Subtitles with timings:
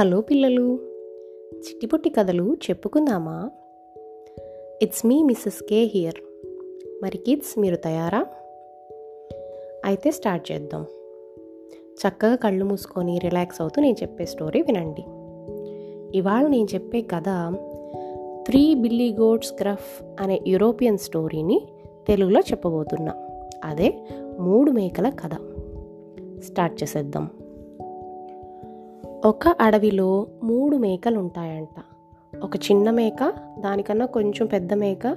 [0.00, 0.78] Hello పిల్లలు.
[1.54, 3.50] చిట్టిపొట్టి కథలు చెప్పుకుందామా?
[4.82, 6.14] It's me Mrs K here
[7.02, 8.26] మరి కిడ్స్ మీరు తయారా?
[9.84, 10.86] అయితే స్టార్ట్ చేద్దాం.
[11.82, 15.02] చక్కగా కళ్ళు మూసుకొని రిలాక్స్ అవుతూ నేను చెప్పే స్టోరీ వినండి.
[16.18, 17.24] ఇవాళ నేను చెప్పే కథ
[18.46, 21.68] త్రీ బిల్లీ గోడ్స్ గ్రఫ్ అనే యూరోపియన్ స్టోరీని
[22.08, 23.14] తెలుగులో చెప్పబోతున్నా.
[23.64, 23.94] అదే
[24.38, 25.34] మూడు మేకల కథ.
[26.40, 27.30] స్టార్ట్ చేసేద్దాం.
[29.26, 31.82] ఒక అడవిలో మూడు మేకలు ఉంటాయంట
[32.42, 35.16] ఒక చిన్న మేక దానికన్నా కొంచెం పెద్ద మేక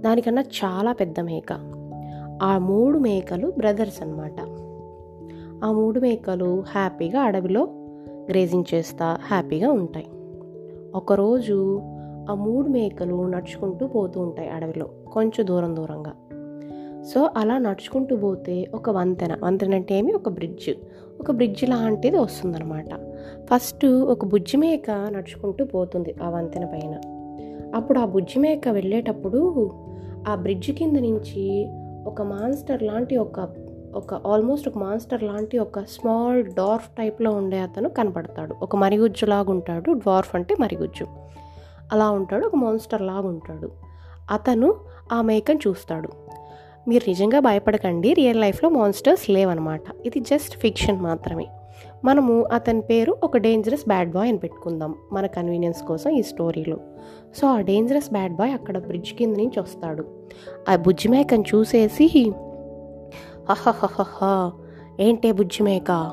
[0.00, 1.52] దానికన్నా చాలా పెద్ద మేక.
[2.42, 4.40] ఆ మూడు మేకలు బ్రదర్స్ అనమాట
[5.64, 7.68] ఆ మూడు మేకలు హ్యాపీగా అడవిలో
[8.30, 10.06] గ్రేజింగ్ చేస్తా హ్యాపీగా ఉంటాయి.
[10.94, 11.80] ఒకరోజు
[12.30, 16.12] ఆ మూడు మేకలు నడుచుకుంటూ పోతూ ఉంటాయి అడవిలో కొంచెం దూరం దూరంగా.
[17.04, 19.36] సో అలా నడుచుకుంటూ పోతే ఒక వంతెన.
[19.42, 20.12] వంతెన అంటే ఏమి?
[20.12, 20.70] ఒక బ్రిడ్జ్.
[21.20, 22.94] ఒక బ్రిడ్జ్ లాంటిది వస్తుందన్నమాట.
[23.54, 27.00] ఫస్ట్ ఒక బుజ్జి మేక నడుచుకుంటూ పోతుంది ఆ వంతెన పైన.
[27.74, 29.70] అప్పుడు ఆ బుజ్జి మేక వెళ్ళేటప్పుడు
[30.28, 31.68] ఆ బ్రిడ్జ్ కింద నుంచి
[32.06, 33.48] ఒక మాన్స్టర్ లాంటి ఒక
[33.94, 38.54] ఒక ఆల్మోస్ట్ ఒక మాన్స్టర్ లాంటి ఒక స్మాల్ డార్ఫ్ టైప్లో ఉండే అతను కనపడతాడు.
[38.62, 41.06] ఒక మరిగుజ్జు లాగా ఉంటాడు డార్ఫ్ అంటే మరిగుజ్జు.
[41.92, 42.46] అలా ఉంటాడు.
[42.46, 43.70] ఒక మాన్స్టర్ లాగా ఉంటాడు
[44.30, 44.74] అతను
[45.12, 46.08] ఆ మేకను చూస్తాడు.
[46.88, 48.12] మీరు నిజంగా భయపడకండి.
[48.12, 51.46] రియల్ లైఫ్లో మాన్స్టర్స్ లేవన్నమాట ఇది జస్ట్ ఫిక్షన్ మాత్రమే.
[52.04, 54.94] మనము అతని పేరు ఒక డేంజరస్ బ్యాడ్ బాయ్ అని పెట్టుకుందాం.
[55.12, 56.76] మన కన్వీనియన్స్ కోసం ఈ స్టోరీలో.
[57.36, 60.04] సో ఆ డేంజరస్ బ్యాడ్ బాయ్ అక్కడ బ్రిడ్జ్ కింద నుంచి వస్తాడు.
[60.68, 62.32] ఆ బుజ్జి మేకను చూసేసి
[63.50, 64.50] హహహహహ
[65.00, 66.10] ఏంటే బుజ్జి మేక?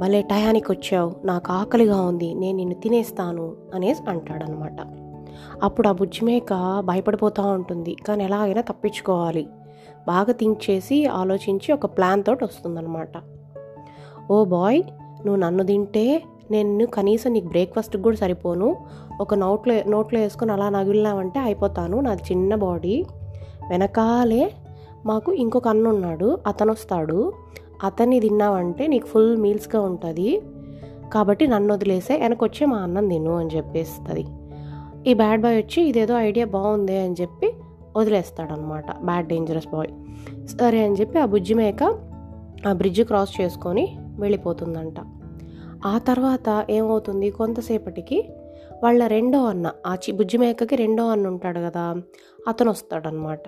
[0.00, 1.12] భలే టయానికి వచ్చావు.
[1.24, 2.34] నాకు ఆకలిగా ఉంది.
[2.34, 4.76] నేను నిన్ను తినేస్తాను అనేసి అంటాడనమాట.
[5.62, 7.96] అప్పుడు ఆ బుజ్జి మేక భయపడిపోతూ ఉంటుంది.
[8.08, 9.46] కానీ ఎలాగైనా తప్పించుకోవాలి.
[10.06, 13.08] బాగా థింక్ చేసి ఆలోచించి ఒక ప్లాన్ తోటి వస్తుందన్నమాట.
[14.30, 14.82] ఓ బాయ్
[15.26, 18.76] నువ్వు నన్ను తింటే నేను కనీసం నీకు బ్రేక్ఫాస్ట్కి కూడా సరిపోను.
[19.20, 22.00] ఒక నోట్లో నోట్లో వేసుకొని అలా నగిలినావంటే అయిపోతాను.
[22.00, 23.04] నాది చిన్న బాడీ.
[23.70, 24.52] వెనకాలే
[25.06, 26.38] మాకు ఇంకొక అన్న ఉన్నాడు.
[26.46, 27.32] అతను వస్తాడు.
[27.84, 30.42] అతన్ని తిన్నావంటే నీకు ఫుల్ మీల్స్గా ఉంటుంది.
[31.12, 34.26] కాబట్టి నన్ను వదిలేసే వెనకొచ్చే మా అన్నం తిను అని చెప్పేస్తుంది.
[35.10, 37.52] ఈ బ్యాడ్ బాయ్ వచ్చి ఇదేదో ఐడియా బాగుంది అని చెప్పి
[37.96, 38.96] వదిలేస్తాడనమాట.
[38.96, 39.90] బ్యాడ్ డేంజరస్ బాయ్
[40.46, 41.82] సరే అని చెప్పి ఆ బుజ్జి మేక
[42.66, 44.94] ఆ బ్రిడ్జ్ క్రాస్ చేసుకొని వెళ్ళిపోతుందంట.
[45.86, 47.30] ఆ తర్వాత ఏమవుతుంది?
[47.30, 48.28] కొంతసేపటికి
[48.84, 51.94] వాళ్ళ రెండో అన్న ఆ చి బుజ్జి మేకకి రెండో అన్న ఉంటాడు కదా
[52.48, 53.40] అతను వస్తాడనమాట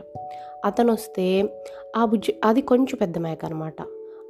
[0.65, 1.55] అతను వస్తే
[1.97, 3.83] ఆ బుజ్జి అది కొంచెం పెద్ద మేక అనమాట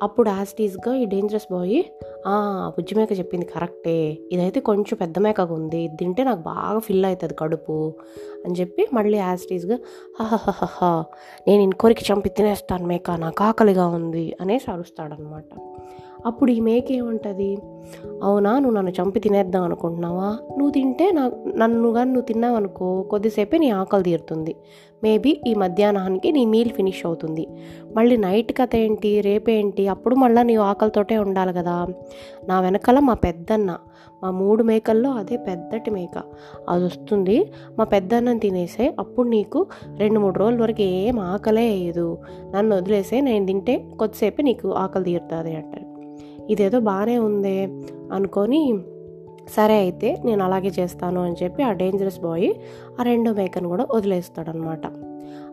[0.03, 1.83] అప్పుడు యాస్టీస్గా ఈ డేంజరస్ బాయ్
[2.69, 5.79] బుజ్జి మేక చెప్పింది కరెక్టే ఇదైతే కొంచెం పెద్ద మేకగా ఉంది.
[5.79, 7.95] ఇది తింటే నాకు బాగా ఫిల్ అవుతుంది కడుపు
[8.45, 9.79] అని చెప్పి మళ్ళీ యాస్టీస్గా
[10.21, 11.05] హహహహ
[11.49, 15.45] నేను ఇంకోరికి చంపి తినేస్తాను మేక నాకు ఆకలిగా ఉంది అనేసి అరుస్తాడనమాట
[16.29, 17.59] అప్పుడు ఈ మేక ఏముంటుంది?
[18.23, 20.39] అవునా నువ్వు నన్ను చంపి తినేద్దాం అనుకుంటున్నావా?
[20.59, 24.55] నువ్వు తింటే నా నన్ను కానీ నువ్వు తిన్నావనుకో కొద్దిసేపే నీ ఆకలి తీరుతుంది.
[25.03, 27.47] మేబీ ఈ మధ్యాహ్నానికి నీ మీల్ ఫినిష్ అవుతుంది.
[27.97, 29.21] మళ్ళీ నైట్ కథ ఏంటి?
[29.21, 31.87] రేపేంటి అప్పుడు మళ్ళీ నీ ఆకలితోటే ఉండాలి కదా.
[32.49, 33.77] నా వెనకాల మా పెద్దన్న.
[34.23, 36.23] మా మూడు మేకల్లో అదే పెద్దటి మేక.
[36.69, 39.67] అది వస్తుంది మా పెద్దన్నని తినేసే అప్పుడు నీకు
[39.97, 42.19] రెండు మూడు రోజుల వరకు ఏం ఆకలే వేయదు
[42.55, 45.88] నన్ను వదిలేసే నేను తింటే కొద్దిసేపే నీకు ఆకలి తీరుతుంది అంటారు.
[46.49, 47.63] ఇదేదో బాగానే ఉంది
[48.13, 48.79] అనుకొని
[49.57, 52.51] సరే అయితే నేను అలాగే చేస్తాను అని చెప్పి ఆ డేంజరస్ బాయ్
[53.01, 54.81] ఆ రెండో మేకను కూడా వదిలేస్తాడనమాట.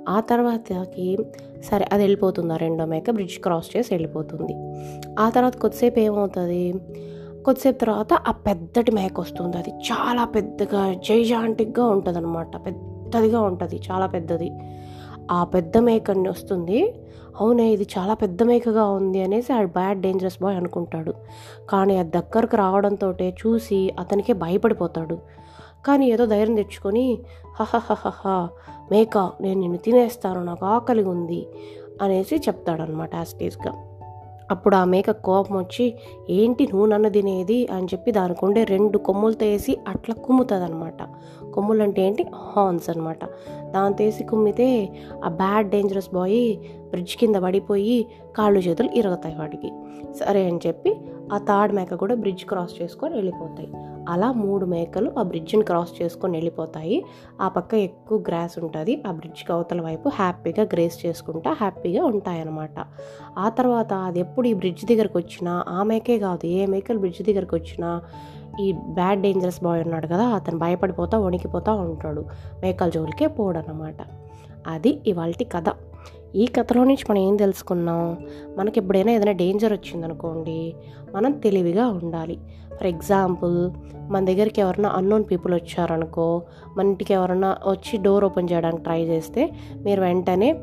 [0.09, 1.17] ఆ తర్వాతకి
[1.63, 4.53] సరే అది వెళ్ళిపోతుంది ఆ రెండో మేక బ్రిడ్జ్ క్రాస్ చేసి వెళ్ళిపోతుంది.
[5.19, 6.73] ఆ తర్వాత కొద్దిసేపు ఏమవుతుంది?
[7.45, 9.57] కొద్దిసేపు తర్వాత ఆ పెద్దటి మేక వస్తుంది.
[9.57, 14.51] అది చాలా పెద్దగా జైజాంటిక్గా ఉంటుంది అనమాట పెద్దదిగా ఉంటుంది చాలా పెద్దది.
[15.31, 16.93] ఆ పెద్ద మేకని వస్తుంది.
[17.39, 21.13] అవునే ఇది చాలా పెద్ద మేకగా ఉంది అనేసి ఆ బ్యాడ్ డేంజరస్ బాయ్ అనుకుంటాడు.
[21.69, 25.19] కానీ అది దగ్గరకు రావడంతో చూసి అతనికే భయపడిపోతాడు.
[25.85, 27.19] కానీ ఏదో ధైర్యం తెచ్చుకొని
[27.59, 28.49] హహహహహా
[28.91, 31.47] మేక నేను నిన్ను తినేస్తాను నాకు ఆకలి ఉంది
[32.01, 33.73] అనేసి చెప్తాడనమాట యాస్టేజ్గా
[34.51, 35.95] అప్పుడు ఆ మేక కోపం వచ్చి
[36.29, 37.67] ఏంటి నువ్వు నన్ను తినేది?
[37.67, 41.03] అని చెప్పి దానికి ఉండే రెండు కొమ్ములతో వేసి అట్లా కుమ్ముతుంది అనమాట
[41.53, 42.25] కొమ్ములు అంటే ఏంటి?
[42.35, 43.19] హార్న్స్ అనమాట
[43.75, 44.89] దాంతేసి కుమ్మితే
[45.25, 46.57] ఆ బ్యాడ్ డేంజరస్ బాయ్
[46.89, 48.05] బ్రిడ్జ్ కింద పడిపోయి
[48.37, 49.71] కాళ్ళు చేతులు ఇరగతాయి వాటికి.
[50.19, 50.95] సరే అని చెప్పి
[51.33, 53.69] ఆ థర్డ్ మేక కూడా బ్రిడ్జ్ క్రాస్ చేసుకొని వెళ్ళిపోతాయి.
[54.09, 57.05] అలా మూడు మేకలు ఆ బ్రిడ్జ్ని క్రాస్ చేసుకొని వెళ్ళిపోతాయి.
[57.41, 59.03] ఆ పక్క ఎక్కువ గ్రాస్ ఉంటుంది.
[59.07, 62.85] ఆ బ్రిడ్జ్కి అవతల వైపు హ్యాపీగా గ్రేస్ చేసుకుంటా హ్యాపీగా ఉంటాయన్నమాట.
[63.37, 67.55] ఆ తర్వాత అది ఎప్పుడు ఈ బ్రిడ్జ్ దగ్గరకు వచ్చినా ఆ మేకే కాదు ఏ మేకలు బ్రిడ్జ్ దగ్గరకు
[67.55, 68.01] వచ్చినా
[68.59, 72.25] ఈ బ్యాడ్ డేంజరస్ బాయ్ ఉన్నాడు కదా అతను భయపడిపోతా వణికిపోతూ ఉంటాడు.
[72.61, 73.95] మేకల జోలికే పోడనమాట
[74.67, 75.63] అది ఇవాళ కథ.
[76.35, 78.17] ఈ కథలో నుంచి మనం ఏం తెలుసుకున్నాం?
[78.57, 80.75] మనకి ఎప్పుడైనా ఏదైనా డేంజర్ వచ్చిందనుకోండి
[81.15, 82.39] మనం తెలివిగా ఉండాలి.
[82.77, 83.71] ఫర్ ఎగ్జాంపుల్
[84.11, 86.41] మన దగ్గరికి ఎవరైనా అన్నోన్ పీపుల్ వచ్చారనుకో
[86.77, 89.51] మన ఇంటికి ఎవరైనా వచ్చి డోర్ ఓపెన్ చేయడానికి ట్రై చేస్తే
[89.83, 90.59] మీరు వెంటనే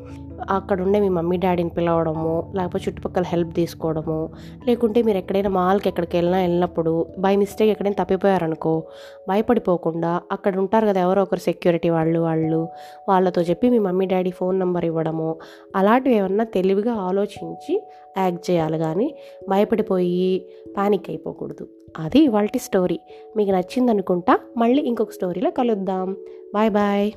[0.51, 4.31] అక్కడ ఉండే మీ మమ్మీ డాడీని పిలవడము లేకపోతే చుట్టుపక్కల హెల్ప్ తీసుకోవడము
[4.67, 8.83] లేకుంటే మీరు ఎక్కడైనా మాల్కి ఎక్కడికి వెళ్ళినా వెళ్ళినప్పుడు బై మిస్టేక్ ఎక్కడైనా తప్పిపోయారనుకో
[9.29, 12.69] భయపడిపోకుండా అక్కడ ఉంటారు కదా ఎవరో ఒకరు సెక్యూరిటీ వాళ్ళు వాళ్ళు
[13.09, 15.37] వాళ్ళతో చెప్పి మీ మమ్మీ డాడీ ఫోన్ నెంబర్ ఇవ్వడము
[15.77, 17.83] అలాంటివి ఏమన్నా తెలివిగా ఆలోచించి
[18.19, 19.15] యాక్ట్ చేయాలి కానీ
[19.49, 20.47] భయపడిపోయి
[20.77, 21.69] పానిక్ అయిపోకూడదు.
[21.99, 23.01] అది ఇవాళ స్టోరీ
[23.37, 26.17] మీకు నచ్చిందనుకుంటా మళ్ళీ ఇంకొక స్టోరీలో కలుద్దాం.
[26.55, 27.13] Bye bye